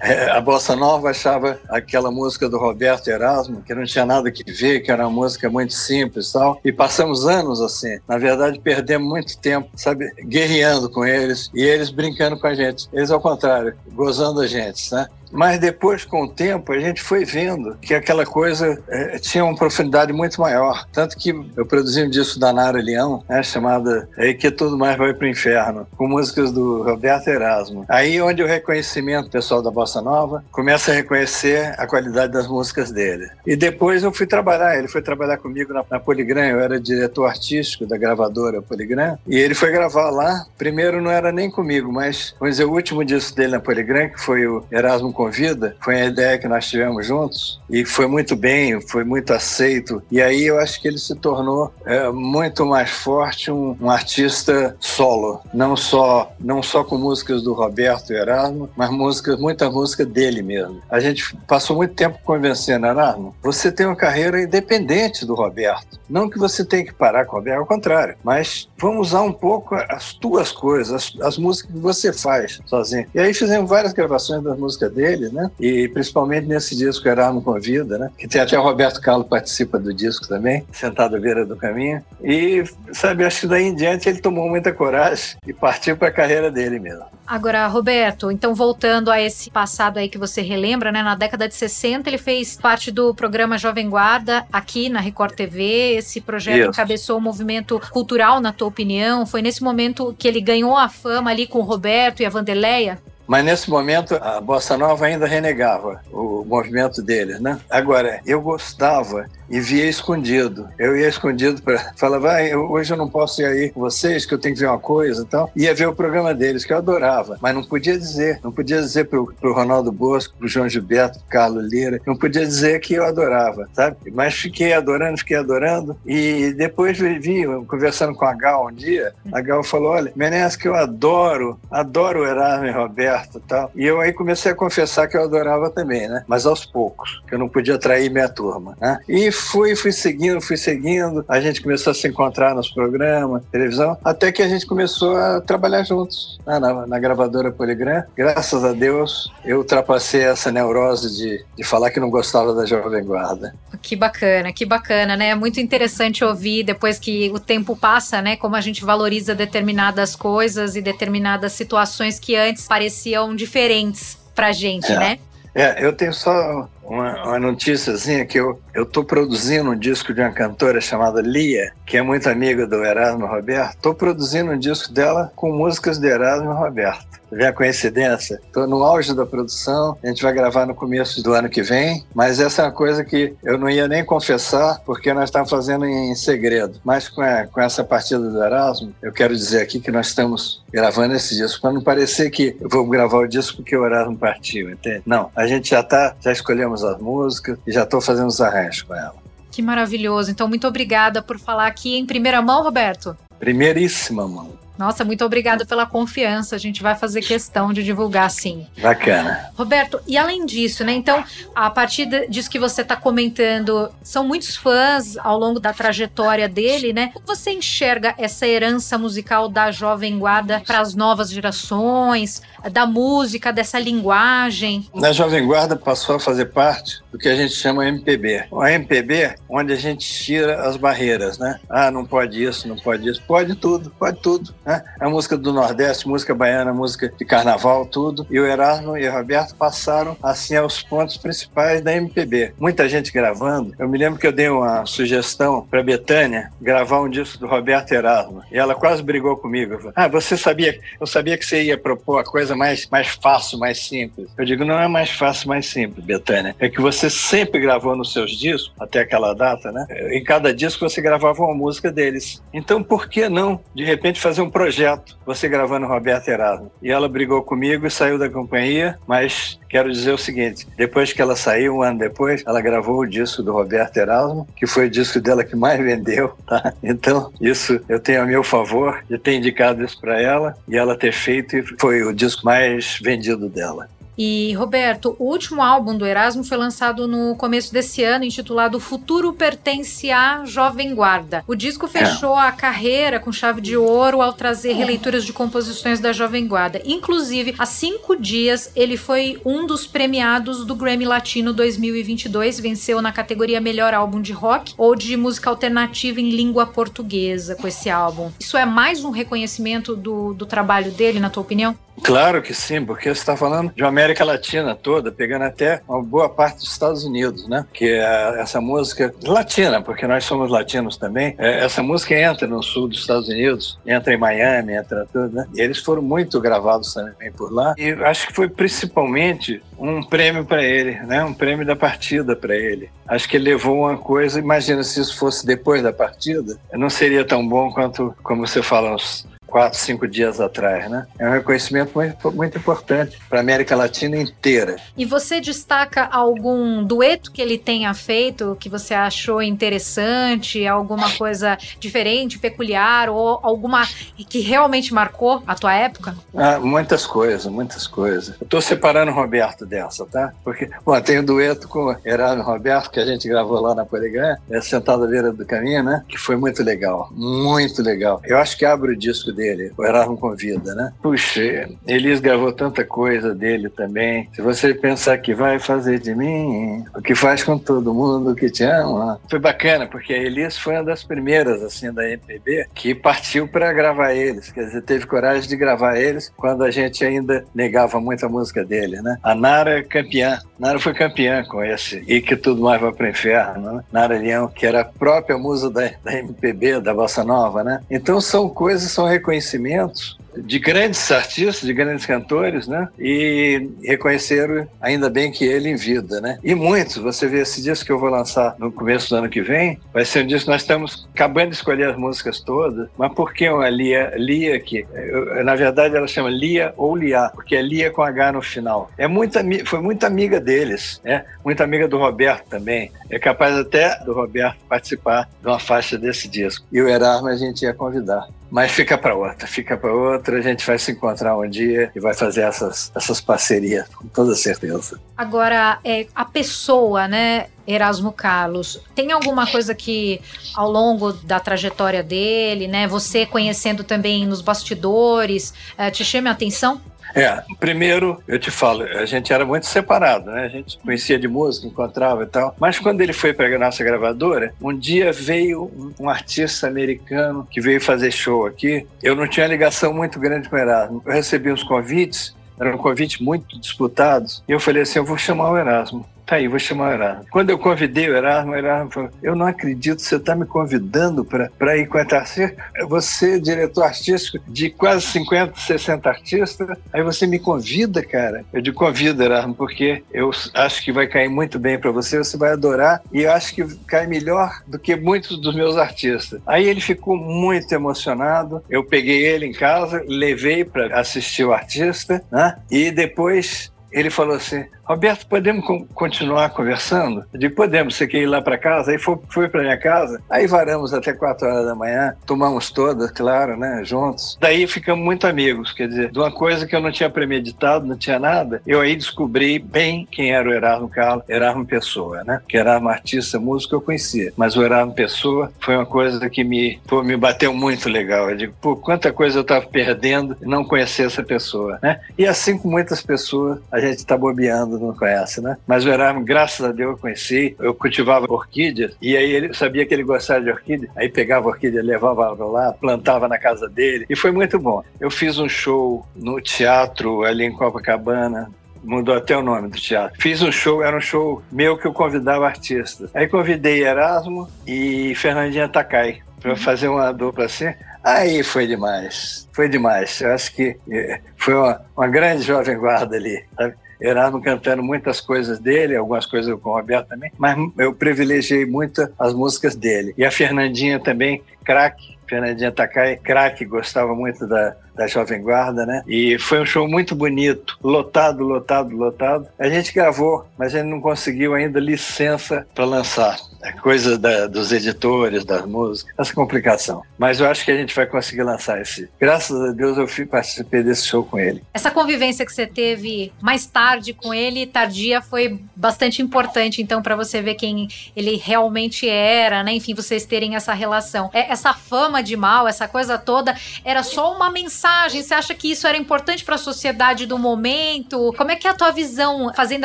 É, 0.00 0.30
a 0.30 0.40
Bossa 0.40 0.76
Nova 0.76 1.10
achava 1.10 1.58
aquela 1.68 2.10
música 2.10 2.48
do 2.48 2.58
Roberto 2.58 3.08
Erasmo, 3.08 3.62
que 3.62 3.74
não 3.74 3.84
tinha 3.84 4.04
nada 4.04 4.30
que 4.30 4.50
ver, 4.50 4.80
que 4.80 4.90
era 4.90 5.06
uma 5.06 5.22
música 5.22 5.48
muito 5.50 5.74
simples 5.74 6.30
e 6.30 6.32
tal. 6.32 6.60
E 6.64 6.72
passamos 6.72 7.26
anos 7.26 7.60
assim. 7.60 7.98
Na 8.06 8.18
verdade, 8.18 8.60
perdemos 8.60 9.08
muito 9.08 9.38
tempo, 9.38 9.68
sabe, 9.74 10.10
guerreando 10.24 10.90
com 10.90 11.04
eles 11.04 11.50
e 11.54 11.62
eles 11.62 11.90
brincando 11.90 12.38
com 12.38 12.46
a 12.46 12.54
gente. 12.54 12.88
Eles, 12.92 13.10
ao 13.10 13.20
contrário, 13.20 13.74
gozando 13.92 14.40
a 14.40 14.46
gente, 14.46 14.92
né? 14.92 15.06
Mas 15.30 15.58
depois, 15.58 16.04
com 16.04 16.24
o 16.24 16.28
tempo, 16.28 16.72
a 16.72 16.78
gente 16.78 17.02
foi 17.02 17.24
vendo 17.24 17.76
que 17.80 17.94
aquela 17.94 18.24
coisa 18.24 18.82
é, 18.88 19.18
tinha 19.18 19.44
uma 19.44 19.54
profundidade 19.54 20.12
muito 20.12 20.40
maior. 20.40 20.86
Tanto 20.92 21.16
que 21.16 21.30
eu 21.56 21.66
produzi 21.66 22.02
um 22.02 22.10
disco 22.10 22.38
da 22.38 22.52
Nara 22.52 22.80
Leão, 22.80 23.22
né, 23.28 23.42
chamada 23.42 24.08
Aí 24.16 24.34
que 24.34 24.50
Tudo 24.50 24.76
Mais 24.76 24.96
Vai 24.96 25.12
para 25.12 25.26
o 25.26 25.30
Inferno, 25.30 25.86
com 25.96 26.08
músicas 26.08 26.50
do 26.50 26.82
Roberto 26.82 27.28
Erasmo. 27.28 27.84
Aí 27.88 28.20
onde 28.20 28.42
o 28.42 28.46
reconhecimento 28.46 29.30
pessoal 29.30 29.62
da 29.62 29.67
Bossa 29.70 30.00
Nova 30.00 30.44
começa 30.50 30.90
a 30.90 30.94
reconhecer 30.94 31.74
a 31.78 31.86
qualidade 31.86 32.32
das 32.32 32.46
músicas 32.46 32.90
dele. 32.90 33.28
E 33.46 33.56
depois 33.56 34.02
eu 34.02 34.12
fui 34.12 34.26
trabalhar, 34.26 34.78
ele 34.78 34.88
foi 34.88 35.02
trabalhar 35.02 35.38
comigo 35.38 35.72
na, 35.72 35.84
na 35.90 36.00
Poligram, 36.00 36.44
eu 36.44 36.60
era 36.60 36.80
diretor 36.80 37.26
artístico 37.26 37.86
da 37.86 37.96
gravadora 37.96 38.62
Poligram, 38.62 39.18
e 39.26 39.36
ele 39.36 39.54
foi 39.54 39.70
gravar 39.70 40.10
lá. 40.10 40.46
Primeiro 40.56 41.00
não 41.00 41.10
era 41.10 41.32
nem 41.32 41.50
comigo, 41.50 41.92
mas, 41.92 42.34
vamos 42.38 42.56
dizer, 42.56 42.64
o 42.64 42.72
último 42.72 43.04
disco 43.04 43.36
dele 43.36 43.52
na 43.52 43.60
Poligram, 43.60 44.08
que 44.08 44.20
foi 44.20 44.46
o 44.46 44.64
Erasmo 44.70 45.12
Convida, 45.12 45.76
foi 45.80 46.00
a 46.00 46.06
ideia 46.06 46.38
que 46.38 46.48
nós 46.48 46.68
tivemos 46.68 47.06
juntos 47.06 47.60
e 47.70 47.84
foi 47.84 48.06
muito 48.06 48.36
bem, 48.36 48.80
foi 48.80 49.04
muito 49.04 49.32
aceito. 49.32 50.02
E 50.10 50.20
aí 50.20 50.44
eu 50.44 50.58
acho 50.58 50.80
que 50.80 50.88
ele 50.88 50.98
se 50.98 51.14
tornou 51.14 51.72
é, 51.84 52.08
muito 52.10 52.64
mais 52.64 52.90
forte 52.90 53.50
um, 53.50 53.76
um, 53.80 53.90
artista 53.90 54.76
solo, 54.80 55.40
não 55.52 55.76
só 55.76 56.32
não 56.38 56.62
só 56.62 56.84
com 56.84 56.96
músicas 56.96 57.42
do 57.42 57.52
Roberto 57.52 58.12
Erasmo, 58.12 58.70
mas 58.76 58.90
músicas, 58.90 59.38
muita 59.48 59.70
música 59.70 60.04
dele 60.04 60.42
mesmo. 60.42 60.82
A 60.90 61.00
gente 61.00 61.34
passou 61.46 61.76
muito 61.76 61.94
tempo 61.94 62.18
convencendo 62.24 62.86
Erasmo, 62.86 63.34
você 63.42 63.72
tem 63.72 63.86
uma 63.86 63.96
carreira 63.96 64.42
independente 64.42 65.24
do 65.24 65.34
Roberto. 65.34 65.98
Não 66.08 66.28
que 66.28 66.38
você 66.38 66.64
tenha 66.64 66.84
que 66.84 66.92
parar 66.92 67.24
com 67.24 67.36
o 67.36 67.38
Roberto, 67.38 67.60
ao 67.60 67.66
contrário, 67.66 68.16
mas 68.22 68.68
vamos 68.78 69.08
usar 69.08 69.22
um 69.22 69.32
pouco 69.32 69.74
as 69.74 70.12
tuas 70.12 70.52
coisas, 70.52 70.92
as, 70.92 71.20
as 71.22 71.38
músicas 71.38 71.72
que 71.72 71.78
você 71.78 72.12
faz 72.12 72.60
sozinho. 72.66 73.06
E 73.14 73.20
aí 73.20 73.32
fizemos 73.32 73.68
várias 73.68 73.92
gravações 73.92 74.42
das 74.42 74.58
músicas 74.58 74.92
dele 74.92 75.28
né? 75.32 75.50
E 75.58 75.88
principalmente 75.88 76.46
nesse 76.46 76.76
disco 76.76 77.08
Erasmo 77.08 77.42
com 77.42 77.58
Vida, 77.58 77.98
né? 77.98 78.10
Que 78.16 78.28
tem 78.28 78.40
até 78.40 78.58
o 78.58 78.62
Roberto 78.62 79.00
Carlos 79.00 79.26
participa 79.26 79.78
do 79.78 79.92
disco 79.92 80.28
também, 80.28 80.64
sentado 80.72 81.16
à 81.16 81.20
beira 81.20 81.44
do 81.44 81.56
caminho. 81.56 82.02
E, 82.22 82.64
sabe, 82.92 83.24
acho 83.24 83.42
que 83.42 83.46
daí 83.46 83.64
em 83.64 83.74
diante 83.74 84.08
ele 84.08 84.20
tomou 84.20 84.48
muita 84.48 84.72
coragem 84.72 85.36
e 85.46 85.52
partiu 85.52 85.96
para 85.96 86.08
a 86.08 86.12
carreira 86.12 86.50
dele 86.50 86.78
mesmo. 86.78 87.04
Agora, 87.28 87.66
Roberto, 87.66 88.30
então 88.30 88.54
voltando 88.54 89.10
a 89.10 89.20
esse 89.20 89.50
passado 89.50 89.98
aí 89.98 90.08
que 90.08 90.16
você 90.16 90.40
relembra, 90.40 90.90
né? 90.90 91.02
Na 91.02 91.14
década 91.14 91.46
de 91.46 91.54
60 91.54 92.08
ele 92.08 92.16
fez 92.16 92.56
parte 92.56 92.90
do 92.90 93.14
programa 93.14 93.58
Jovem 93.58 93.90
Guarda 93.90 94.46
aqui 94.50 94.88
na 94.88 94.98
Record 94.98 95.34
TV. 95.34 95.96
Esse 95.96 96.22
projeto 96.22 96.60
Isso. 96.60 96.70
encabeçou 96.70 97.18
o 97.18 97.20
movimento 97.20 97.78
cultural, 97.90 98.40
na 98.40 98.50
tua 98.50 98.68
opinião? 98.68 99.26
Foi 99.26 99.42
nesse 99.42 99.62
momento 99.62 100.14
que 100.18 100.26
ele 100.26 100.40
ganhou 100.40 100.74
a 100.74 100.88
fama 100.88 101.30
ali 101.30 101.46
com 101.46 101.58
o 101.58 101.62
Roberto 101.62 102.20
e 102.20 102.24
a 102.24 102.30
Vandeleia? 102.30 102.98
Mas 103.26 103.44
nesse 103.44 103.68
momento 103.68 104.14
a 104.14 104.40
bossa 104.40 104.78
nova 104.78 105.04
ainda 105.04 105.26
renegava 105.26 106.00
o 106.10 106.46
movimento 106.46 107.02
deles, 107.02 107.38
né? 107.40 107.60
Agora 107.68 108.22
eu 108.24 108.40
gostava 108.40 109.26
e 109.48 109.60
via 109.60 109.86
escondido. 109.86 110.68
Eu 110.78 110.96
ia 110.96 111.08
escondido 111.08 111.62
para 111.62 111.92
falar, 111.96 112.18
vai, 112.18 112.54
hoje 112.54 112.92
eu 112.92 112.96
não 112.96 113.08
posso 113.08 113.40
ir 113.42 113.46
aí 113.46 113.70
com 113.70 113.80
vocês, 113.80 114.26
que 114.26 114.34
eu 114.34 114.38
tenho 114.38 114.54
que 114.54 114.60
ver 114.60 114.66
uma 114.66 114.78
coisa 114.78 115.22
e 115.22 115.26
tal. 115.26 115.50
Ia 115.56 115.74
ver 115.74 115.88
o 115.88 115.94
programa 115.94 116.34
deles, 116.34 116.64
que 116.64 116.72
eu 116.72 116.76
adorava, 116.76 117.38
mas 117.40 117.54
não 117.54 117.64
podia 117.64 117.98
dizer. 117.98 118.40
Não 118.42 118.52
podia 118.52 118.80
dizer 118.80 119.06
pro, 119.06 119.32
pro 119.40 119.54
Ronaldo 119.54 119.90
Bosco, 119.90 120.36
pro 120.36 120.48
João 120.48 120.68
Gilberto, 120.68 121.18
pro 121.20 121.28
Carlos 121.28 121.70
Lira, 121.70 122.00
não 122.06 122.16
podia 122.16 122.46
dizer 122.46 122.80
que 122.80 122.94
eu 122.94 123.04
adorava, 123.04 123.68
sabe? 123.72 123.96
Mas 124.12 124.34
fiquei 124.34 124.72
adorando, 124.72 125.18
fiquei 125.18 125.36
adorando. 125.36 125.96
E 126.06 126.52
depois 126.56 126.98
vi, 126.98 127.44
conversando 127.66 128.14
com 128.14 128.24
a 128.24 128.34
Gal 128.34 128.66
um 128.66 128.72
dia, 128.72 129.12
a 129.32 129.40
Gal 129.40 129.62
falou, 129.62 129.92
olha, 129.92 130.12
Menesque, 130.14 130.66
eu 130.66 130.74
adoro, 130.74 131.58
adoro 131.70 132.20
o 132.20 132.26
Erasmo 132.26 132.66
e 132.66 132.70
Roberto 132.70 133.38
e 133.38 133.48
tal. 133.48 133.70
E 133.74 133.84
eu 133.84 134.00
aí 134.00 134.12
comecei 134.12 134.52
a 134.52 134.54
confessar 134.54 135.08
que 135.08 135.16
eu 135.16 135.22
adorava 135.22 135.70
também, 135.70 136.08
né? 136.08 136.24
Mas 136.26 136.46
aos 136.46 136.64
poucos, 136.64 137.22
que 137.26 137.34
eu 137.34 137.38
não 137.38 137.48
podia 137.48 137.78
trair 137.78 138.10
minha 138.10 138.28
turma, 138.28 138.76
né? 138.80 138.98
E 139.08 139.30
fui, 139.38 139.74
fui 139.74 139.92
seguindo, 139.92 140.40
fui 140.40 140.56
seguindo. 140.56 141.24
A 141.28 141.40
gente 141.40 141.62
começou 141.62 141.90
a 141.92 141.94
se 141.94 142.06
encontrar 142.08 142.54
nos 142.54 142.70
programas, 142.70 143.42
televisão, 143.50 143.96
até 144.04 144.30
que 144.32 144.42
a 144.42 144.48
gente 144.48 144.66
começou 144.66 145.16
a 145.16 145.40
trabalhar 145.40 145.84
juntos 145.84 146.38
né, 146.46 146.58
na, 146.58 146.86
na, 146.86 146.98
gravadora 146.98 147.50
Poligram. 147.50 148.02
Graças 148.16 148.64
a 148.64 148.72
Deus, 148.72 149.32
eu 149.44 149.58
ultrapassei 149.58 150.22
essa 150.22 150.50
neurose 150.50 151.16
de, 151.16 151.44
de 151.56 151.64
falar 151.64 151.90
que 151.90 152.00
não 152.00 152.10
gostava 152.10 152.54
da 152.54 152.66
Jovem 152.66 153.04
Guarda. 153.04 153.54
Que 153.80 153.94
bacana, 153.94 154.52
que 154.52 154.66
bacana, 154.66 155.16
né? 155.16 155.28
É 155.28 155.34
muito 155.34 155.60
interessante 155.60 156.24
ouvir 156.24 156.64
depois 156.64 156.98
que 156.98 157.30
o 157.32 157.38
tempo 157.38 157.76
passa, 157.76 158.20
né? 158.20 158.36
Como 158.36 158.56
a 158.56 158.60
gente 158.60 158.84
valoriza 158.84 159.34
determinadas 159.34 160.16
coisas 160.16 160.76
e 160.76 160.82
determinadas 160.82 161.52
situações 161.52 162.18
que 162.18 162.34
antes 162.34 162.66
pareciam 162.66 163.34
diferentes 163.34 164.18
pra 164.34 164.52
gente, 164.52 164.90
é. 164.90 164.98
né? 164.98 165.18
É, 165.54 165.84
eu 165.84 165.92
tenho 165.92 166.12
só 166.12 166.68
uma, 166.88 167.22
uma 167.24 167.38
noticiazinha 167.38 168.24
que 168.24 168.38
eu 168.38 168.58
estou 168.74 169.04
produzindo 169.04 169.70
um 169.70 169.78
disco 169.78 170.14
de 170.14 170.20
uma 170.20 170.32
cantora 170.32 170.80
chamada 170.80 171.20
Lia, 171.20 171.72
que 171.84 171.96
é 171.96 172.02
muito 172.02 172.28
amiga 172.28 172.66
do 172.66 172.82
Erasmo 172.84 173.26
Roberto. 173.26 173.74
Estou 173.74 173.94
produzindo 173.94 174.52
um 174.52 174.58
disco 174.58 174.92
dela 174.92 175.30
com 175.36 175.52
músicas 175.52 175.98
de 175.98 176.08
Erasmo 176.08 176.52
Roberto. 176.52 177.18
Vê 177.30 177.46
a 177.46 177.52
coincidência? 177.52 178.40
Estou 178.42 178.66
no 178.66 178.82
auge 178.82 179.14
da 179.14 179.26
produção, 179.26 179.96
a 180.02 180.06
gente 180.06 180.22
vai 180.22 180.32
gravar 180.32 180.66
no 180.66 180.74
começo 180.74 181.22
do 181.22 181.34
ano 181.34 181.48
que 181.48 181.62
vem, 181.62 182.04
mas 182.14 182.40
essa 182.40 182.62
é 182.62 182.64
uma 182.64 182.72
coisa 182.72 183.04
que 183.04 183.34
eu 183.44 183.58
não 183.58 183.68
ia 183.68 183.86
nem 183.86 184.04
confessar, 184.04 184.80
porque 184.84 185.12
nós 185.12 185.24
estamos 185.24 185.50
fazendo 185.50 185.84
em 185.84 186.14
segredo. 186.14 186.80
Mas 186.82 187.08
com, 187.08 187.20
a, 187.20 187.46
com 187.46 187.60
essa 187.60 187.84
partida 187.84 188.18
do 188.18 188.42
Erasmo, 188.42 188.94
eu 189.02 189.12
quero 189.12 189.36
dizer 189.36 189.60
aqui 189.60 189.78
que 189.78 189.90
nós 189.90 190.08
estamos 190.08 190.62
gravando 190.72 191.14
esse 191.14 191.36
disco, 191.36 191.60
para 191.60 191.72
não 191.72 191.82
parecer 191.82 192.30
que 192.30 192.56
eu 192.60 192.68
vou 192.68 192.86
gravar 192.86 193.18
o 193.18 193.28
disco 193.28 193.58
porque 193.58 193.76
o 193.76 193.84
Erasmo 193.84 194.16
partiu, 194.16 194.70
entende? 194.70 195.02
Não, 195.04 195.30
a 195.36 195.46
gente 195.46 195.70
já 195.70 195.82
tá, 195.82 196.14
já 196.20 196.32
escolhemos 196.32 196.77
as 196.84 197.00
músicas 197.00 197.58
e 197.66 197.72
já 197.72 197.82
estou 197.82 198.00
fazendo 198.00 198.28
os 198.28 198.40
arranjos 198.40 198.82
com 198.82 198.94
ela. 198.94 199.14
Que 199.50 199.62
maravilhoso. 199.62 200.30
Então, 200.30 200.46
muito 200.46 200.66
obrigada 200.66 201.20
por 201.20 201.38
falar 201.38 201.66
aqui 201.66 201.96
em 201.96 202.06
primeira 202.06 202.40
mão, 202.40 202.62
Roberto. 202.62 203.16
Primeiríssima 203.38 204.26
mão. 204.26 204.52
Nossa, 204.78 205.04
muito 205.04 205.24
obrigada 205.24 205.66
pela 205.66 205.84
confiança. 205.84 206.54
A 206.54 206.58
gente 206.58 206.82
vai 206.82 206.94
fazer 206.94 207.20
questão 207.20 207.72
de 207.72 207.82
divulgar, 207.82 208.30
sim. 208.30 208.66
Bacana. 208.80 209.50
Roberto, 209.56 210.00
e 210.06 210.16
além 210.16 210.46
disso, 210.46 210.84
né? 210.84 210.92
Então, 210.92 211.24
a 211.54 211.68
partir 211.68 212.06
disso 212.28 212.48
que 212.48 212.58
você 212.58 212.82
está 212.82 212.94
comentando, 212.94 213.90
são 214.02 214.26
muitos 214.26 214.56
fãs 214.56 215.16
ao 215.18 215.36
longo 215.36 215.58
da 215.58 215.72
trajetória 215.72 216.48
dele, 216.48 216.92
né? 216.92 217.10
Como 217.12 217.26
você 217.26 217.50
enxerga 217.50 218.14
essa 218.16 218.46
herança 218.46 218.96
musical 218.96 219.48
da 219.48 219.72
Jovem 219.72 220.18
Guarda 220.18 220.62
para 220.64 220.80
as 220.80 220.94
novas 220.94 221.30
gerações, 221.30 222.40
da 222.70 222.86
música, 222.86 223.52
dessa 223.52 223.78
linguagem? 223.78 224.88
Na 224.94 225.12
Jovem 225.12 225.44
Guarda 225.44 225.74
passou 225.74 226.16
a 226.16 226.20
fazer 226.20 226.46
parte 226.46 227.02
do 227.10 227.18
que 227.18 227.28
a 227.28 227.34
gente 227.34 227.54
chama 227.54 227.86
MPB. 227.88 228.46
O 228.50 228.64
MPB, 228.64 229.34
onde 229.48 229.72
a 229.72 229.76
gente 229.76 230.06
tira 230.06 230.62
as 230.68 230.76
barreiras, 230.76 231.38
né? 231.38 231.58
Ah, 231.68 231.90
não 231.90 232.04
pode 232.04 232.42
isso, 232.42 232.68
não 232.68 232.76
pode 232.76 233.08
isso. 233.08 233.22
Pode 233.26 233.56
tudo, 233.56 233.90
pode 233.98 234.20
tudo. 234.20 234.54
Né? 234.68 234.84
A 235.00 235.08
música 235.08 235.34
do 235.34 235.50
Nordeste, 235.50 236.06
música 236.06 236.34
baiana, 236.34 236.74
música 236.74 237.10
de 237.18 237.24
carnaval, 237.24 237.86
tudo. 237.86 238.26
E 238.30 238.38
o 238.38 238.44
Erasmo 238.44 238.98
e 238.98 239.08
o 239.08 239.10
Roberto 239.12 239.54
passaram 239.54 240.14
assim 240.22 240.56
aos 240.56 240.82
pontos 240.82 241.16
principais 241.16 241.80
da 241.80 241.94
MPB. 241.94 242.52
Muita 242.58 242.86
gente 242.86 243.10
gravando. 243.10 243.74
Eu 243.78 243.88
me 243.88 243.96
lembro 243.96 244.20
que 244.20 244.26
eu 244.26 244.32
dei 244.32 244.50
uma 244.50 244.84
sugestão 244.84 245.66
para 245.70 245.82
Betânia 245.82 246.52
gravar 246.60 247.00
um 247.00 247.08
disco 247.08 247.38
do 247.38 247.46
Roberto 247.46 247.92
Erasmo. 247.92 248.42
E 248.52 248.58
ela 248.58 248.74
quase 248.74 249.02
brigou 249.02 249.38
comigo. 249.38 249.78
Falei, 249.78 249.92
ah, 249.96 250.06
você 250.06 250.36
sabia? 250.36 250.78
Eu 251.00 251.06
sabia 251.06 251.38
que 251.38 251.46
você 251.46 251.62
ia 251.62 251.78
propor 251.78 252.18
a 252.18 252.24
coisa 252.24 252.54
mais, 252.54 252.86
mais 252.90 253.08
fácil, 253.08 253.58
mais 253.58 253.78
simples. 253.78 254.28
Eu 254.36 254.44
digo, 254.44 254.66
não 254.66 254.78
é 254.78 254.86
mais 254.86 255.08
fácil, 255.08 255.48
mais 255.48 255.64
simples, 255.64 256.04
Betânia. 256.04 256.54
É 256.58 256.68
que 256.68 256.82
você 256.82 257.08
sempre 257.08 257.58
gravou 257.58 257.96
nos 257.96 258.12
seus 258.12 258.32
discos, 258.32 258.70
até 258.78 259.00
aquela 259.00 259.32
data, 259.32 259.72
né? 259.72 259.86
Em 260.10 260.22
cada 260.22 260.52
disco 260.52 260.86
você 260.86 261.00
gravava 261.00 261.42
uma 261.42 261.54
música 261.54 261.90
deles. 261.90 262.42
Então, 262.52 262.82
por 262.82 263.08
que 263.08 263.30
não, 263.30 263.60
de 263.74 263.82
repente, 263.82 264.20
fazer 264.20 264.42
um 264.42 264.50
projeto, 264.58 265.16
você 265.24 265.48
gravando 265.48 265.86
Roberto 265.86 266.26
Erasmo. 266.26 266.72
E 266.82 266.90
ela 266.90 267.08
brigou 267.08 267.42
comigo 267.42 267.86
e 267.86 267.90
saiu 267.90 268.18
da 268.18 268.28
companhia, 268.28 268.98
mas 269.06 269.56
quero 269.68 269.92
dizer 269.92 270.10
o 270.10 270.18
seguinte: 270.18 270.66
depois 270.76 271.12
que 271.12 271.22
ela 271.22 271.36
saiu, 271.36 271.76
um 271.76 271.82
ano 271.82 272.00
depois, 272.00 272.42
ela 272.44 272.60
gravou 272.60 272.98
o 272.98 273.06
disco 273.06 273.40
do 273.40 273.52
Roberto 273.52 273.96
Erasmo, 273.98 274.48
que 274.56 274.66
foi 274.66 274.86
o 274.86 274.90
disco 274.90 275.20
dela 275.20 275.44
que 275.44 275.54
mais 275.54 275.78
vendeu, 275.80 276.34
tá? 276.44 276.72
Então, 276.82 277.32
isso 277.40 277.80
eu 277.88 278.00
tenho 278.00 278.22
a 278.22 278.26
meu 278.26 278.42
favor 278.42 279.04
de 279.08 279.16
ter 279.16 279.34
indicado 279.34 279.84
isso 279.84 280.00
para 280.00 280.20
ela 280.20 280.56
e 280.66 280.76
ela 280.76 280.98
ter 280.98 281.12
feito 281.12 281.56
e 281.56 281.62
foi 281.78 282.02
o 282.02 282.12
disco 282.12 282.44
mais 282.44 282.98
vendido 283.00 283.48
dela. 283.48 283.88
E, 284.18 284.52
Roberto, 284.54 285.14
o 285.16 285.26
último 285.26 285.62
álbum 285.62 285.96
do 285.96 286.04
Erasmo 286.04 286.42
foi 286.42 286.58
lançado 286.58 287.06
no 287.06 287.36
começo 287.36 287.72
desse 287.72 288.02
ano, 288.02 288.24
intitulado 288.24 288.80
Futuro 288.80 289.32
Pertence 289.32 290.10
à 290.10 290.44
Jovem 290.44 290.92
Guarda. 290.92 291.44
O 291.46 291.54
disco 291.54 291.86
fechou 291.86 292.34
a 292.34 292.50
carreira 292.50 293.20
com 293.20 293.30
chave 293.30 293.60
de 293.60 293.76
ouro 293.76 294.20
ao 294.20 294.32
trazer 294.32 294.72
releituras 294.72 295.24
de 295.24 295.32
composições 295.32 296.00
da 296.00 296.12
Jovem 296.12 296.48
Guarda. 296.48 296.82
Inclusive, 296.84 297.54
há 297.56 297.64
cinco 297.64 298.16
dias, 298.16 298.72
ele 298.74 298.96
foi 298.96 299.40
um 299.44 299.64
dos 299.64 299.86
premiados 299.86 300.64
do 300.64 300.74
Grammy 300.74 301.04
Latino 301.04 301.52
2022, 301.52 302.58
venceu 302.58 303.00
na 303.00 303.12
categoria 303.12 303.60
Melhor 303.60 303.94
Álbum 303.94 304.20
de 304.20 304.32
Rock 304.32 304.74
ou 304.76 304.96
de 304.96 305.16
Música 305.16 305.48
Alternativa 305.48 306.20
em 306.20 306.30
Língua 306.30 306.66
Portuguesa 306.66 307.54
com 307.54 307.68
esse 307.68 307.88
álbum. 307.88 308.32
Isso 308.40 308.56
é 308.56 308.66
mais 308.66 309.04
um 309.04 309.10
reconhecimento 309.10 309.94
do, 309.94 310.34
do 310.34 310.44
trabalho 310.44 310.90
dele, 310.90 311.20
na 311.20 311.30
tua 311.30 311.42
opinião? 311.42 311.76
Claro 312.02 312.40
que 312.42 312.54
sim, 312.54 312.84
porque 312.84 313.04
você 313.04 313.20
está 313.20 313.36
falando 313.36 313.72
de 313.74 313.82
uma 313.82 313.90
América 314.08 314.24
Latina 314.24 314.74
toda, 314.74 315.12
pegando 315.12 315.42
até 315.42 315.82
uma 315.86 316.02
boa 316.02 316.28
parte 316.30 316.56
dos 316.56 316.70
Estados 316.70 317.04
Unidos, 317.04 317.46
né? 317.46 317.66
Que 317.72 317.92
é 317.92 318.40
essa 318.40 318.58
música 318.58 319.14
latina, 319.22 319.82
porque 319.82 320.06
nós 320.06 320.24
somos 320.24 320.50
latinos 320.50 320.96
também. 320.96 321.34
É, 321.36 321.64
essa 321.64 321.82
música 321.82 322.18
entra 322.18 322.46
no 322.46 322.62
sul 322.62 322.88
dos 322.88 323.00
Estados 323.00 323.28
Unidos, 323.28 323.78
entra 323.86 324.14
em 324.14 324.16
Miami, 324.16 324.72
entra 324.72 325.06
tudo, 325.12 325.34
né? 325.34 325.46
E 325.54 325.60
eles 325.60 325.78
foram 325.78 326.00
muito 326.00 326.40
gravados 326.40 326.94
também 326.94 327.30
por 327.32 327.52
lá. 327.52 327.74
E 327.76 327.90
acho 328.04 328.28
que 328.28 328.32
foi 328.32 328.48
principalmente 328.48 329.62
um 329.78 330.02
prêmio 330.02 330.44
para 330.44 330.62
ele, 330.62 330.98
né? 331.00 331.22
Um 331.22 331.34
prêmio 331.34 331.66
da 331.66 331.76
partida 331.76 332.34
para 332.34 332.56
ele. 332.56 332.88
Acho 333.06 333.28
que 333.28 333.36
ele 333.36 333.50
levou 333.50 333.80
uma 333.80 333.98
coisa. 333.98 334.38
Imagina 334.40 334.82
se 334.82 335.00
isso 335.00 335.18
fosse 335.18 335.46
depois 335.46 335.82
da 335.82 335.92
partida, 335.92 336.56
não 336.72 336.88
seria 336.88 337.26
tão 337.26 337.46
bom 337.46 337.70
quanto, 337.70 338.14
como 338.22 338.46
você 338.46 338.62
fala, 338.62 338.94
uns 338.94 339.26
quatro, 339.48 339.78
cinco 339.78 340.06
dias 340.06 340.40
atrás, 340.40 340.90
né? 340.90 341.06
É 341.18 341.26
um 341.26 341.32
reconhecimento 341.32 341.92
muito, 341.94 342.32
muito 342.32 342.58
importante 342.58 343.18
para 343.28 343.38
a 343.38 343.40
América 343.40 343.74
Latina 343.74 344.16
inteira. 344.16 344.76
E 344.96 345.04
você 345.04 345.40
destaca 345.40 346.04
algum 346.04 346.84
dueto 346.84 347.32
que 347.32 347.40
ele 347.40 347.58
tenha 347.58 347.92
feito 347.94 348.56
que 348.60 348.68
você 348.68 348.94
achou 348.94 349.42
interessante, 349.42 350.66
alguma 350.66 351.10
coisa 351.16 351.56
diferente, 351.80 352.38
peculiar 352.38 353.08
ou 353.08 353.40
alguma 353.42 353.86
que 354.28 354.40
realmente 354.40 354.92
marcou 354.92 355.42
a 355.46 355.54
tua 355.54 355.74
época? 355.74 356.14
Ah, 356.36 356.58
muitas 356.58 357.06
coisas, 357.06 357.46
muitas 357.46 357.86
coisas. 357.86 358.34
Eu 358.40 358.44
estou 358.44 358.60
separando 358.60 359.10
o 359.10 359.14
Roberto 359.14 359.64
dessa, 359.64 360.04
tá? 360.06 360.32
Porque, 360.44 360.68
bom, 360.84 361.00
tem 361.00 361.20
um 361.20 361.24
dueto 361.24 361.68
com 361.68 361.86
o 361.86 361.96
Heraldo 362.04 362.42
Roberto 362.42 362.90
que 362.90 363.00
a 363.00 363.06
gente 363.06 363.28
gravou 363.28 363.60
lá 363.60 363.74
na 363.74 363.84
Poligram, 363.84 364.36
é 364.50 364.60
sentado 364.60 365.04
à 365.04 365.06
beira 365.06 365.32
do 365.32 365.46
caminho, 365.46 365.82
né? 365.82 366.04
Que 366.08 366.18
foi 366.18 366.36
muito 366.36 366.62
legal, 366.62 367.08
muito 367.12 367.82
legal. 367.82 368.20
Eu 368.24 368.38
acho 368.38 368.56
que 368.56 368.64
abre 368.64 368.92
o 368.92 368.96
disco 368.96 369.32
dele, 369.38 369.72
o 369.78 369.84
Erasmo 369.84 370.18
Convida, 370.18 370.74
né? 370.74 370.92
Puxa, 371.00 371.68
Elis 371.86 372.18
gravou 372.18 372.52
tanta 372.52 372.84
coisa 372.84 373.32
dele 373.32 373.68
também. 373.68 374.28
Se 374.34 374.42
você 374.42 374.74
pensar 374.74 375.16
que 375.18 375.32
vai 375.32 375.60
fazer 375.60 376.00
de 376.00 376.14
mim 376.14 376.84
o 376.94 377.00
que 377.00 377.14
faz 377.14 377.44
com 377.44 377.56
todo 377.56 377.94
mundo 377.94 378.34
que 378.34 378.50
te 378.50 378.64
ama. 378.64 379.20
Foi 379.30 379.38
bacana, 379.38 379.86
porque 379.86 380.12
a 380.12 380.18
Elis 380.18 380.58
foi 380.58 380.74
uma 380.74 380.84
das 380.84 381.04
primeiras, 381.04 381.62
assim, 381.62 381.92
da 381.92 382.08
MPB 382.08 382.66
que 382.74 382.94
partiu 382.94 383.46
para 383.46 383.72
gravar 383.72 384.12
eles. 384.12 384.50
Quer 384.50 384.64
dizer, 384.64 384.82
teve 384.82 385.06
coragem 385.06 385.48
de 385.48 385.56
gravar 385.56 385.96
eles 385.96 386.32
quando 386.36 386.64
a 386.64 386.70
gente 386.70 387.04
ainda 387.04 387.44
negava 387.54 388.00
muita 388.00 388.28
música 388.28 388.64
dele, 388.64 389.00
né? 389.00 389.16
A 389.22 389.34
Nara 389.34 389.78
é 389.78 389.82
campeã. 389.82 390.40
Nara 390.58 390.80
foi 390.80 390.92
campeã 390.92 391.44
com 391.44 391.62
esse 391.62 392.02
E 392.08 392.20
Que 392.20 392.36
Tudo 392.36 392.62
Mais 392.62 392.80
Vai 392.80 392.92
Pro 392.92 393.08
Inferno, 393.08 393.74
né? 393.74 393.84
Nara 393.92 394.18
Leão, 394.18 394.48
que 394.48 394.66
era 394.66 394.80
a 394.80 394.84
própria 394.84 395.38
musa 395.38 395.70
da, 395.70 395.90
da 396.02 396.18
MPB, 396.18 396.80
da 396.80 396.92
Bossa 396.92 397.22
Nova, 397.22 397.62
né? 397.62 397.80
Então 397.90 398.20
são 398.20 398.48
coisas, 398.48 398.90
são 398.90 399.06
reconhecimentos 399.28 400.16
de 400.36 400.58
grandes 400.58 401.10
artistas, 401.10 401.66
de 401.66 401.72
grandes 401.72 402.06
cantores, 402.06 402.68
né? 402.68 402.88
E 402.98 403.68
reconheceram, 403.82 404.68
ainda 404.80 405.10
bem 405.10 405.32
que 405.32 405.44
ele 405.44 405.68
em 405.68 405.76
vida, 405.76 406.20
né? 406.20 406.38
E 406.44 406.54
muitos, 406.54 406.96
você 406.96 407.26
vê 407.26 407.40
esse 407.40 407.62
disco 407.62 407.86
que 407.86 407.92
eu 407.92 407.98
vou 407.98 408.08
lançar 408.08 408.54
no 408.58 408.70
começo 408.70 409.08
do 409.10 409.16
ano 409.16 409.28
que 409.28 409.42
vem, 409.42 409.80
vai 409.92 410.04
ser 410.04 410.24
um 410.24 410.26
disco 410.26 410.44
que 410.44 410.52
nós 410.52 410.62
estamos 410.62 411.08
acabando 411.12 411.50
de 411.50 411.56
escolher 411.56 411.90
as 411.90 411.96
músicas 411.96 412.40
todas, 412.40 412.88
mas 412.96 413.12
por 413.14 413.32
que 413.32 413.48
uma 413.48 413.68
Lia, 413.68 414.12
Lia 414.16 414.60
que, 414.60 414.86
eu, 414.94 415.44
na 415.44 415.56
verdade 415.56 415.96
ela 415.96 416.06
chama 416.06 416.30
Lia 416.30 416.72
ou 416.76 416.96
Lia, 416.96 417.30
porque 417.34 417.56
é 417.56 417.62
Lia 417.62 417.90
com 417.90 418.02
H 418.02 418.32
no 418.32 418.42
final. 418.42 418.90
É 418.96 419.08
muita, 419.08 419.42
foi 419.64 419.80
muito 419.80 420.04
amiga 420.04 420.40
deles, 420.40 421.00
né? 421.02 421.24
Muito 421.44 421.62
amiga 421.62 421.88
do 421.88 421.98
Roberto 421.98 422.48
também. 422.48 422.92
É 423.10 423.18
capaz 423.18 423.56
até 423.56 423.98
do 424.04 424.12
Roberto 424.12 424.58
participar 424.68 425.28
de 425.40 425.48
uma 425.48 425.58
faixa 425.58 425.98
desse 425.98 426.28
disco. 426.28 426.64
E 426.70 426.80
o 426.80 426.88
Erasmo 426.88 427.28
a 427.28 427.36
gente 427.36 427.62
ia 427.62 427.74
convidar. 427.74 428.28
Mas 428.50 428.72
fica 428.72 428.96
para 428.96 429.14
outra, 429.14 429.46
fica 429.46 429.76
para 429.76 429.92
outra. 429.92 430.38
A 430.38 430.40
gente 430.40 430.66
vai 430.66 430.78
se 430.78 430.92
encontrar 430.92 431.36
um 431.36 431.48
dia 431.48 431.90
e 431.94 432.00
vai 432.00 432.14
fazer 432.14 432.42
essas, 432.42 432.90
essas 432.94 433.20
parcerias, 433.20 433.86
com 433.88 434.08
toda 434.08 434.34
certeza. 434.34 435.00
Agora, 435.16 435.78
é, 435.84 436.06
a 436.14 436.24
pessoa, 436.24 437.06
né? 437.06 437.46
Erasmo 437.66 438.10
Carlos, 438.10 438.80
tem 438.94 439.12
alguma 439.12 439.46
coisa 439.46 439.74
que 439.74 440.22
ao 440.54 440.70
longo 440.70 441.12
da 441.12 441.38
trajetória 441.38 442.02
dele, 442.02 442.66
né, 442.66 442.86
você 442.86 443.26
conhecendo 443.26 443.84
também 443.84 444.26
nos 444.26 444.40
bastidores, 444.40 445.52
é, 445.76 445.90
te 445.90 446.02
chame 446.02 446.30
a 446.30 446.32
atenção? 446.32 446.80
É, 447.14 447.42
primeiro, 447.58 448.22
eu 448.26 448.38
te 448.38 448.50
falo, 448.50 448.84
a 448.84 449.04
gente 449.06 449.32
era 449.32 449.44
muito 449.44 449.66
separado, 449.66 450.30
né? 450.30 450.44
A 450.44 450.48
gente 450.48 450.78
conhecia 450.78 451.18
de 451.18 451.28
música, 451.28 451.66
encontrava 451.66 452.22
e 452.22 452.26
tal. 452.26 452.54
Mas 452.58 452.78
quando 452.78 453.00
ele 453.00 453.12
foi 453.12 453.32
para 453.32 453.54
a 453.54 453.58
nossa 453.58 453.82
gravadora, 453.82 454.52
um 454.60 454.76
dia 454.76 455.12
veio 455.12 455.64
um, 455.64 456.04
um, 456.04 456.08
artista 456.08 456.66
americano 456.66 457.46
que 457.50 457.60
veio 457.60 457.80
fazer 457.80 458.10
show 458.10 458.46
aqui. 458.46 458.86
Eu 459.02 459.16
não 459.16 459.26
tinha 459.26 459.46
ligação 459.46 459.92
muito 459.92 460.18
grande 460.18 460.48
com 460.48 460.56
o 460.56 460.58
Erasmo. 460.58 461.02
Eu 461.04 461.12
recebi 461.12 461.50
uns 461.50 461.62
convites, 461.62 462.34
eram 462.60 462.76
convites 462.76 463.20
muito 463.20 463.58
disputados. 463.58 464.42
E 464.48 464.52
eu 464.52 464.60
falei 464.60 464.82
assim: 464.82 464.98
eu 464.98 465.04
vou 465.04 465.16
chamar 465.16 465.50
o 465.50 465.58
Erasmo. 465.58 466.06
Tá 466.28 466.36
aí, 466.36 466.46
vou 466.46 466.58
chamar 466.58 466.90
o 466.90 466.92
Erasmo. 466.92 467.26
Quando 467.30 467.48
eu 467.48 467.58
convidei 467.58 468.06
o 468.10 468.14
Erasmo, 468.14 468.52
o 468.52 468.54
Erasmo 468.54 468.90
falou: 468.90 469.10
Eu 469.22 469.34
não 469.34 469.46
acredito, 469.46 470.02
você 470.02 470.16
está 470.16 470.36
me 470.36 470.44
convidando 470.44 471.24
para 471.24 471.78
ir 471.78 471.86
com 471.86 471.96
a 471.96 472.04
Tarcísio. 472.04 472.54
Você, 472.86 473.36
é 473.36 473.38
diretor 473.38 473.84
artístico 473.84 474.38
de 474.46 474.68
quase 474.68 475.06
50, 475.06 475.58
60 475.58 476.06
artistas, 476.06 476.78
aí 476.92 477.02
você 477.02 477.26
me 477.26 477.38
convida, 477.38 478.04
cara. 478.04 478.44
Eu 478.52 478.62
te 478.62 478.70
convido, 478.72 479.22
Erasmo, 479.22 479.54
porque 479.54 480.04
eu 480.12 480.30
acho 480.52 480.84
que 480.84 480.92
vai 480.92 481.06
cair 481.06 481.30
muito 481.30 481.58
bem 481.58 481.78
para 481.78 481.90
você, 481.90 482.18
você 482.18 482.36
vai 482.36 482.52
adorar, 482.52 483.00
e 483.10 483.22
eu 483.22 483.32
acho 483.32 483.54
que 483.54 483.64
cai 483.86 484.06
melhor 484.06 484.52
do 484.66 484.78
que 484.78 484.94
muitos 484.96 485.40
dos 485.40 485.54
meus 485.54 485.78
artistas. 485.78 486.42
Aí 486.46 486.68
ele 486.68 486.82
ficou 486.82 487.16
muito 487.16 487.72
emocionado. 487.72 488.62
Eu 488.68 488.84
peguei 488.84 489.24
ele 489.24 489.46
em 489.46 489.52
casa, 489.52 490.04
levei 490.06 490.62
para 490.62 491.00
assistir 491.00 491.44
o 491.44 491.54
artista, 491.54 492.22
né? 492.30 492.54
E 492.70 492.90
depois 492.90 493.72
ele 493.90 494.10
falou 494.10 494.36
assim: 494.36 494.64
Roberto, 494.88 495.26
podemos 495.26 495.66
continuar 495.92 496.48
conversando? 496.48 497.22
Eu 497.30 497.38
digo, 497.38 497.54
podemos, 497.54 497.94
você 497.94 498.06
quer 498.06 498.22
ir 498.22 498.26
lá 498.26 498.40
para 498.40 498.56
casa? 498.56 498.90
Aí 498.90 498.98
foi, 498.98 499.18
foi 499.28 499.46
para 499.46 499.60
minha 499.60 499.76
casa, 499.76 500.22
aí 500.30 500.46
varamos 500.46 500.94
até 500.94 501.12
4 501.12 501.46
horas 501.46 501.66
da 501.66 501.74
manhã, 501.74 502.14
tomamos 502.24 502.70
todas, 502.70 503.10
claro, 503.10 503.54
né, 503.54 503.82
juntos. 503.84 504.38
Daí 504.40 504.66
ficamos 504.66 505.04
muito 505.04 505.26
amigos, 505.26 505.72
quer 505.72 505.88
dizer, 505.88 506.10
de 506.10 506.18
uma 506.18 506.32
coisa 506.32 506.66
que 506.66 506.74
eu 506.74 506.80
não 506.80 506.90
tinha 506.90 507.10
premeditado, 507.10 507.86
não 507.86 507.98
tinha 507.98 508.18
nada, 508.18 508.62
eu 508.66 508.80
aí 508.80 508.96
descobri 508.96 509.58
bem 509.58 510.08
quem 510.10 510.32
era 510.32 510.48
o 510.48 510.52
Erasmo 510.52 510.88
Carlos, 510.88 511.22
Erasmo 511.28 511.66
Pessoa, 511.66 512.24
né, 512.24 512.40
que 512.48 512.56
era 512.56 512.78
um 512.78 512.88
artista, 512.88 513.38
músico 513.38 513.74
eu 513.74 513.82
conhecia, 513.82 514.32
mas 514.38 514.56
o 514.56 514.62
Erasmo 514.62 514.94
Pessoa 514.94 515.52
foi 515.60 515.76
uma 515.76 515.84
coisa 515.84 516.30
que 516.30 516.42
me, 516.42 516.80
pô, 516.86 517.02
me 517.02 517.14
bateu 517.14 517.52
muito 517.52 517.90
legal. 517.90 518.30
Eu 518.30 518.36
digo, 518.38 518.54
pô, 518.58 518.74
quanta 518.74 519.12
coisa 519.12 519.38
eu 519.38 519.42
estava 519.42 519.66
perdendo 519.66 520.34
não 520.40 520.64
conhecer 520.64 521.04
essa 521.04 521.22
pessoa, 521.22 521.78
né? 521.82 522.00
E 522.16 522.26
assim 522.26 522.56
com 522.56 522.70
muitas 522.70 523.02
pessoas, 523.02 523.58
a 523.70 523.78
gente 523.80 523.98
está 523.98 524.16
bobeando 524.16 524.77
não 524.86 524.94
conhece, 524.94 525.40
né? 525.40 525.56
Mas 525.66 525.84
o 525.84 525.88
Erasmo, 525.88 526.24
graças 526.24 526.64
a 526.64 526.72
Deus, 526.72 526.92
eu 526.92 526.98
conheci. 526.98 527.56
Eu 527.58 527.74
cultivava 527.74 528.26
orquídeas 528.28 528.96
e 529.00 529.16
aí 529.16 529.30
ele 529.30 529.54
sabia 529.54 529.84
que 529.86 529.94
ele 529.94 530.02
gostava 530.02 530.40
de 530.40 530.50
orquídea. 530.50 530.90
Aí 530.96 531.08
pegava 531.08 531.46
a 531.46 531.52
orquídea, 531.52 531.82
levava 531.82 532.32
lá, 532.44 532.72
plantava 532.72 533.28
na 533.28 533.38
casa 533.38 533.68
dele 533.68 534.06
e 534.08 534.16
foi 534.16 534.30
muito 534.30 534.58
bom. 534.58 534.82
Eu 535.00 535.10
fiz 535.10 535.38
um 535.38 535.48
show 535.48 536.06
no 536.14 536.40
teatro 536.40 537.24
ali 537.24 537.44
em 537.44 537.52
Copacabana, 537.52 538.50
mudou 538.82 539.14
até 539.14 539.36
o 539.36 539.42
nome 539.42 539.68
do 539.68 539.78
teatro. 539.78 540.20
Fiz 540.20 540.42
um 540.42 540.52
show, 540.52 540.82
era 540.82 540.96
um 540.96 541.00
show 541.00 541.42
meu 541.50 541.76
que 541.76 541.86
eu 541.86 541.92
convidava 541.92 542.46
artistas. 542.46 543.10
Aí 543.14 543.26
convidei 543.28 543.84
Erasmo 543.84 544.48
e 544.66 545.14
Fernandinha 545.14 545.68
Takai 545.68 546.20
para 546.40 546.56
fazer 546.56 546.88
uma 546.88 547.12
dupla 547.12 547.46
assim. 547.46 547.72
Aí 548.02 548.42
foi 548.42 548.66
demais, 548.66 549.48
foi 549.52 549.68
demais. 549.68 550.20
Eu 550.20 550.32
acho 550.32 550.54
que 550.54 550.76
eh, 550.90 551.20
foi 551.36 551.54
uma, 551.54 551.80
uma 551.96 552.08
grande 552.08 552.42
jovem 552.42 552.78
guarda 552.78 553.16
ali. 553.16 553.44
Sabe? 553.56 553.74
Erasmo 554.00 554.40
cantando 554.40 554.82
muitas 554.82 555.20
coisas 555.20 555.58
dele, 555.58 555.96
algumas 555.96 556.26
coisas 556.26 556.58
com 556.60 556.70
o 556.70 556.74
Roberto 556.74 557.08
também, 557.08 557.32
mas 557.36 557.56
eu 557.78 557.92
privilegiei 557.94 558.64
muito 558.64 559.08
as 559.18 559.34
músicas 559.34 559.74
dele. 559.74 560.14
E 560.16 560.24
a 560.24 560.30
Fernandinha 560.30 561.00
também, 561.00 561.42
craque, 561.64 562.16
Fernandinha 562.28 562.70
Takai, 562.70 563.16
craque, 563.16 563.64
gostava 563.64 564.14
muito 564.14 564.46
da, 564.46 564.76
da 564.98 565.06
Jovem 565.06 565.40
Guarda, 565.40 565.86
né? 565.86 566.02
E 566.06 566.36
foi 566.40 566.60
um 566.60 566.66
show 566.66 566.88
muito 566.88 567.14
bonito, 567.14 567.78
lotado, 567.82 568.42
lotado, 568.42 568.94
lotado. 568.96 569.46
A 569.56 569.68
gente 569.68 569.94
gravou, 569.94 570.44
mas 570.58 570.74
a 570.74 570.78
gente 570.78 570.90
não 570.90 571.00
conseguiu 571.00 571.54
ainda 571.54 571.78
licença 571.78 572.66
para 572.74 572.84
lançar. 572.84 573.38
É 573.62 573.72
coisa 573.72 574.18
da, 574.18 574.46
dos 574.46 574.72
editores, 574.72 575.44
das 575.44 575.64
músicas, 575.64 576.14
essa 576.18 576.32
complicação. 576.32 577.02
Mas 577.16 577.40
eu 577.40 577.48
acho 577.48 577.64
que 577.64 577.70
a 577.70 577.76
gente 577.76 577.94
vai 577.94 578.06
conseguir 578.06 578.42
lançar 578.42 578.80
esse. 578.80 579.08
Graças 579.20 579.60
a 579.60 579.72
Deus 579.72 579.96
eu 579.98 580.06
fui 580.06 580.26
participei 580.26 580.82
desse 580.82 581.06
show 581.06 581.24
com 581.24 581.38
ele. 581.38 581.62
Essa 581.72 581.90
convivência 581.90 582.44
que 582.44 582.52
você 582.52 582.66
teve 582.66 583.32
mais 583.40 583.66
tarde 583.66 584.12
com 584.12 584.34
ele, 584.34 584.66
tardia, 584.66 585.20
foi 585.20 585.60
bastante 585.74 586.22
importante, 586.22 586.82
então, 586.82 587.02
para 587.02 587.14
você 587.14 587.40
ver 587.40 587.54
quem 587.54 587.88
ele 588.16 588.36
realmente 588.36 589.08
era, 589.08 589.62
né? 589.62 589.72
Enfim, 589.72 589.94
vocês 589.94 590.24
terem 590.24 590.56
essa 590.56 590.72
relação. 590.72 591.30
É, 591.32 591.50
essa 591.50 591.72
fama 591.72 592.22
de 592.22 592.36
mal, 592.36 592.66
essa 592.66 592.88
coisa 592.88 593.16
toda, 593.16 593.54
era 593.84 594.02
só 594.02 594.34
uma 594.34 594.50
mensagem. 594.50 594.87
Você 595.08 595.34
acha 595.34 595.54
que 595.54 595.70
isso 595.70 595.86
era 595.86 595.96
importante 595.96 596.44
para 596.44 596.54
a 596.54 596.58
sociedade 596.58 597.26
do 597.26 597.38
momento? 597.38 598.32
Como 598.36 598.50
é 598.50 598.56
que 598.56 598.66
é 598.66 598.70
a 598.70 598.74
tua 598.74 598.90
visão 598.90 599.52
fazendo 599.54 599.84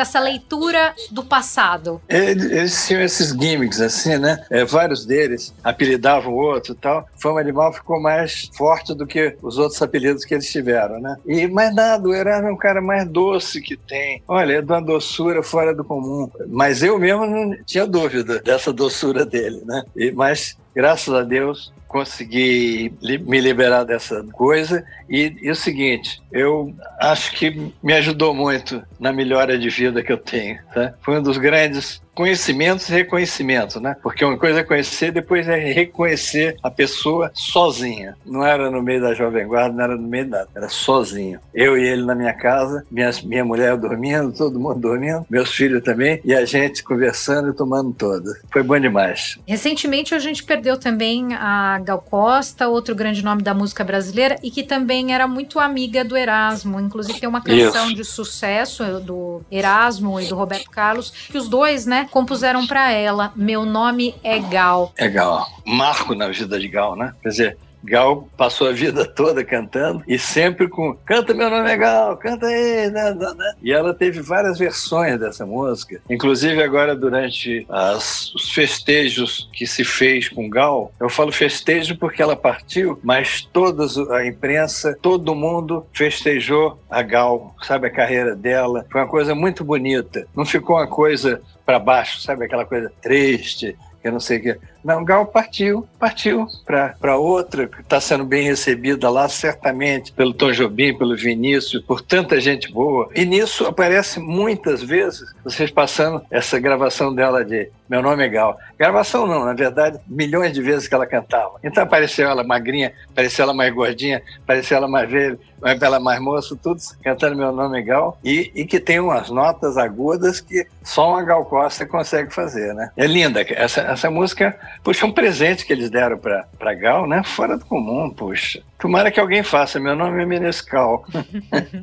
essa 0.00 0.20
leitura 0.20 0.94
do 1.10 1.22
passado? 1.24 2.00
Eles 2.08 2.86
tinham 2.86 3.02
esses 3.02 3.30
gimmicks 3.30 3.54
gimmicks, 3.54 3.80
assim, 3.80 4.18
né? 4.18 4.44
É, 4.50 4.64
vários 4.64 5.06
deles 5.06 5.54
apelidavam 5.62 6.32
o 6.32 6.36
outro 6.36 6.72
e 6.72 6.76
tal. 6.76 7.06
Fama 7.20 7.40
Animal 7.40 7.72
ficou 7.72 8.00
mais 8.00 8.50
forte 8.56 8.94
do 8.94 9.06
que 9.06 9.36
os 9.42 9.58
outros 9.58 9.80
apelidos 9.80 10.24
que 10.24 10.34
eles 10.34 10.50
tiveram, 10.50 11.00
né? 11.00 11.16
E 11.26 11.46
mais 11.46 11.74
nada, 11.74 12.06
o 12.06 12.14
Erasmo 12.14 12.48
é 12.48 12.52
um 12.52 12.56
cara 12.56 12.80
mais 12.80 13.08
doce 13.08 13.60
que 13.60 13.76
tem. 13.76 14.22
Olha, 14.28 14.54
é 14.54 14.62
de 14.62 14.70
uma 14.70 14.82
doçura 14.82 15.42
fora 15.42 15.74
do 15.74 15.84
comum. 15.84 16.30
Mas 16.48 16.82
eu 16.82 16.98
mesmo 16.98 17.26
não 17.26 17.56
tinha 17.64 17.86
dúvida 17.86 18.40
dessa 18.40 18.72
doçura 18.72 19.24
dele, 19.24 19.62
né? 19.64 19.82
E, 19.96 20.10
mas, 20.12 20.56
graças 20.74 21.12
a 21.12 21.22
Deus, 21.22 21.72
consegui 21.94 22.92
me 23.00 23.40
liberar 23.40 23.84
dessa 23.84 24.20
coisa. 24.32 24.84
E, 25.08 25.36
e, 25.40 25.48
o 25.48 25.54
seguinte, 25.54 26.20
eu 26.32 26.74
acho 26.98 27.30
que 27.30 27.72
me 27.80 27.92
ajudou 27.92 28.34
muito 28.34 28.82
na 28.98 29.12
melhora 29.12 29.56
de 29.56 29.70
vida 29.70 30.02
que 30.02 30.10
eu 30.10 30.18
tenho. 30.18 30.58
Tá? 30.74 30.92
Foi 31.00 31.16
um 31.16 31.22
dos 31.22 31.38
grandes 31.38 32.02
conhecimentos 32.14 32.88
e 32.88 32.92
reconhecimento, 32.92 33.80
né? 33.80 33.96
Porque 34.02 34.24
uma 34.24 34.38
coisa 34.38 34.60
é 34.60 34.64
conhecer, 34.64 35.12
depois 35.12 35.48
é 35.48 35.56
reconhecer 35.56 36.56
a 36.62 36.70
pessoa 36.70 37.30
sozinha. 37.34 38.16
Não 38.24 38.44
era 38.44 38.70
no 38.70 38.82
meio 38.82 39.00
da 39.00 39.14
Jovem 39.14 39.46
Guarda, 39.46 39.76
não 39.76 39.84
era 39.84 39.96
no 39.96 40.08
meio 40.08 40.28
da... 40.28 40.46
Era 40.54 40.68
sozinho. 40.68 41.40
Eu 41.52 41.76
e 41.76 41.86
ele 41.86 42.04
na 42.04 42.14
minha 42.14 42.32
casa, 42.32 42.84
minha, 42.90 43.10
minha 43.24 43.44
mulher 43.44 43.76
dormindo, 43.76 44.32
todo 44.32 44.58
mundo 44.58 44.80
dormindo, 44.80 45.26
meus 45.28 45.50
filhos 45.50 45.82
também, 45.82 46.20
e 46.24 46.34
a 46.34 46.44
gente 46.44 46.82
conversando 46.82 47.50
e 47.50 47.54
tomando 47.54 47.92
toda. 47.92 48.30
Foi 48.52 48.62
bom 48.62 48.78
demais. 48.78 49.38
Recentemente 49.46 50.14
a 50.14 50.18
gente 50.18 50.44
perdeu 50.44 50.78
também 50.78 51.34
a 51.34 51.80
Gal 51.80 52.00
Costa, 52.00 52.68
outro 52.68 52.94
grande 52.94 53.24
nome 53.24 53.42
da 53.42 53.54
música 53.54 53.84
brasileira, 53.84 54.36
e 54.42 54.50
que 54.50 54.62
também 54.62 55.14
era 55.14 55.26
muito 55.26 55.58
amiga 55.58 56.04
do 56.04 56.16
Erasmo. 56.16 56.80
Inclusive 56.80 57.18
tem 57.18 57.28
uma 57.28 57.40
canção 57.40 57.86
Isso. 57.86 57.94
de 57.94 58.04
sucesso 58.04 58.84
do 59.00 59.42
Erasmo 59.50 60.20
e 60.20 60.26
do 60.26 60.36
Roberto 60.36 60.70
Carlos, 60.70 61.10
que 61.10 61.38
os 61.38 61.48
dois, 61.48 61.86
né, 61.86 62.03
compuseram 62.10 62.66
para 62.66 62.92
ela. 62.92 63.32
Meu 63.34 63.64
nome 63.64 64.14
é 64.22 64.38
Gal. 64.38 64.92
É 64.96 65.08
Gal. 65.08 65.46
Marco 65.64 66.14
na 66.14 66.28
vida 66.28 66.58
de 66.58 66.68
Gal, 66.68 66.96
né? 66.96 67.12
Quer 67.22 67.28
dizer, 67.28 67.58
Gal 67.84 68.28
passou 68.36 68.68
a 68.68 68.72
vida 68.72 69.04
toda 69.14 69.44
cantando 69.44 70.02
e 70.06 70.18
sempre 70.18 70.68
com 70.68 70.94
canta 71.04 71.34
meu 71.34 71.50
nome 71.50 71.70
é 71.70 71.76
Gal, 71.76 72.16
canta 72.16 72.46
aí, 72.46 72.90
né, 72.90 73.14
né, 73.14 73.34
né. 73.36 73.52
E 73.62 73.72
ela 73.72 73.92
teve 73.94 74.20
várias 74.20 74.58
versões 74.58 75.18
dessa 75.18 75.44
música, 75.44 76.00
inclusive 76.08 76.62
agora 76.62 76.96
durante 76.96 77.66
as, 77.68 78.34
os 78.34 78.50
festejos 78.50 79.48
que 79.52 79.66
se 79.66 79.84
fez 79.84 80.28
com 80.28 80.48
Gal. 80.48 80.92
Eu 80.98 81.08
falo 81.08 81.32
festejo 81.32 81.96
porque 81.96 82.22
ela 82.22 82.36
partiu, 82.36 82.98
mas 83.02 83.42
toda 83.52 83.84
a 84.16 84.26
imprensa, 84.26 84.96
todo 85.00 85.34
mundo 85.34 85.86
festejou 85.92 86.78
a 86.90 87.02
Gal, 87.02 87.54
sabe 87.62 87.86
a 87.86 87.90
carreira 87.90 88.34
dela. 88.34 88.86
Foi 88.90 89.00
uma 89.00 89.08
coisa 89.08 89.34
muito 89.34 89.64
bonita. 89.64 90.26
Não 90.34 90.44
ficou 90.44 90.76
uma 90.76 90.86
coisa 90.86 91.42
para 91.64 91.78
baixo, 91.78 92.20
sabe 92.20 92.44
aquela 92.44 92.64
coisa 92.64 92.92
triste, 93.00 93.76
eu 94.02 94.12
não 94.12 94.20
sei 94.20 94.38
o 94.38 94.42
que. 94.42 94.58
Não, 94.84 95.02
Gal 95.02 95.24
partiu, 95.24 95.88
partiu 95.98 96.46
para 96.66 97.16
outra, 97.16 97.66
que 97.66 97.80
está 97.80 97.98
sendo 97.98 98.22
bem 98.22 98.44
recebida 98.44 99.08
lá, 99.08 99.26
certamente, 99.30 100.12
pelo 100.12 100.34
Tom 100.34 100.52
Jobim, 100.52 100.96
pelo 100.96 101.16
Vinícius, 101.16 101.82
por 101.82 102.02
tanta 102.02 102.38
gente 102.38 102.70
boa. 102.70 103.08
E 103.14 103.24
nisso 103.24 103.66
aparece 103.66 104.20
muitas 104.20 104.82
vezes, 104.82 105.34
vocês 105.42 105.70
passando 105.70 106.22
essa 106.30 106.60
gravação 106.60 107.14
dela 107.14 107.42
de 107.42 107.70
Meu 107.88 108.02
Nome 108.02 108.24
é 108.24 108.28
Gal. 108.28 108.58
Gravação 108.78 109.26
não, 109.26 109.46
na 109.46 109.54
verdade, 109.54 109.98
milhões 110.06 110.52
de 110.52 110.60
vezes 110.60 110.86
que 110.86 110.94
ela 110.94 111.06
cantava. 111.06 111.58
Então 111.64 111.82
apareceu 111.82 112.28
ela 112.28 112.44
magrinha, 112.44 112.92
apareceu 113.10 113.44
ela 113.44 113.54
mais 113.54 113.72
gordinha, 113.72 114.22
apareceu 114.42 114.76
ela 114.76 114.88
mais 114.88 115.10
velha, 115.10 115.38
ela 115.80 115.98
mais 115.98 116.20
moça, 116.20 116.56
tudo 116.62 116.80
cantando 117.02 117.36
Meu 117.36 117.52
Nome 117.52 117.78
é 117.78 117.82
Gal. 117.82 118.18
E, 118.22 118.52
e 118.54 118.66
que 118.66 118.78
tem 118.78 119.00
umas 119.00 119.30
notas 119.30 119.78
agudas 119.78 120.40
que 120.40 120.66
só 120.82 121.10
uma 121.10 121.22
Gal 121.22 121.44
Costa 121.46 121.86
consegue 121.86 122.32
fazer, 122.34 122.74
né? 122.74 122.90
É 122.96 123.06
linda. 123.06 123.40
Essa, 123.48 123.80
essa 123.80 124.10
música 124.10 124.58
Puxa, 124.82 125.06
um 125.06 125.12
presente 125.12 125.64
que 125.64 125.72
eles 125.72 125.90
deram 125.90 126.18
para 126.18 126.74
Gal, 126.74 127.06
né? 127.06 127.22
Fora 127.22 127.56
do 127.56 127.64
comum, 127.64 128.10
puxa. 128.10 128.62
Tomara 128.78 129.10
que 129.10 129.18
alguém 129.18 129.42
faça. 129.42 129.80
Meu 129.80 129.96
nome 129.96 130.22
é 130.22 130.26
Menescal. 130.26 131.06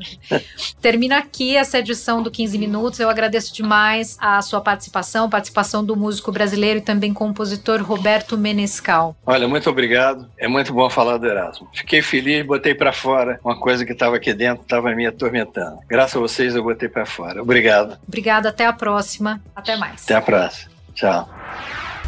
Termina 0.80 1.18
aqui 1.18 1.58
essa 1.58 1.80
edição 1.80 2.22
do 2.22 2.30
15 2.30 2.60
Minutos. 2.60 3.00
Eu 3.00 3.10
agradeço 3.10 3.52
demais 3.56 4.18
a 4.22 4.40
sua 4.44 4.62
participação, 4.62 5.28
participação 5.28 5.84
do 5.84 5.96
músico 5.96 6.32
brasileiro 6.32 6.78
e 6.78 6.82
também 6.82 7.12
compositor 7.12 7.82
Roberto 7.82 8.38
Menescal. 8.38 9.16
Olha, 9.26 9.48
muito 9.48 9.68
obrigado. 9.68 10.30
É 10.38 10.48
muito 10.48 10.72
bom 10.74 10.92
falar 10.92 11.18
do 11.18 11.26
Erasmo. 11.26 11.68
Fiquei 11.74 12.04
feliz, 12.04 12.46
botei 12.46 12.76
para 12.76 12.94
fora 12.94 13.40
uma 13.44 13.60
coisa 13.60 13.84
que 13.84 13.94
estava 13.94 14.18
aqui 14.18 14.32
dentro, 14.32 14.62
estava 14.62 14.94
me 14.94 15.08
atormentando. 15.08 15.80
Graças 15.90 16.16
a 16.16 16.20
vocês 16.20 16.56
eu 16.56 16.64
botei 16.64 16.88
para 16.88 17.08
fora. 17.08 17.42
Obrigado. 17.42 17.98
Obrigado, 18.08 18.46
até 18.46 18.68
a 18.68 18.74
próxima. 18.74 19.42
Até 19.56 19.76
mais. 19.76 20.04
Até 20.04 20.14
a 20.14 20.22
próxima. 20.22 20.72
Tchau. 20.94 21.41